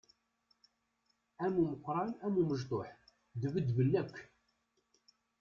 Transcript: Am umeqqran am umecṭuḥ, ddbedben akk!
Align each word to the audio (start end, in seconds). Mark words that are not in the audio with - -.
Am 1.43 1.53
umeqqran 1.61 2.09
am 2.25 2.33
umecṭuḥ, 2.41 2.89
ddbedben 3.39 3.89
akk! 4.01 4.15